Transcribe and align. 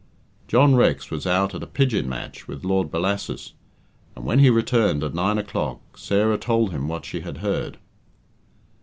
John 0.47 0.73
Rex 0.73 1.11
was 1.11 1.27
out 1.27 1.53
at 1.53 1.61
a 1.61 1.67
pigeon 1.67 2.09
match 2.09 2.47
with 2.47 2.63
Lord 2.63 2.89
Bellasis, 2.89 3.53
and 4.15 4.25
when 4.25 4.39
he 4.39 4.49
returned, 4.49 5.03
at 5.03 5.13
nine 5.13 5.37
o'clock, 5.37 5.79
Sarah 5.95 6.39
told 6.39 6.71
him 6.71 6.87
what 6.87 7.05
she 7.05 7.19
had 7.21 7.37
heard. 7.37 7.77